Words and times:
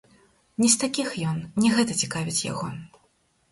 Не 0.63 0.69
з 0.75 0.79
такіх 0.83 1.09
ён, 1.33 1.37
не 1.65 1.69
гэта 1.77 1.99
цікавіць 2.01 2.41
яго. 2.51 2.73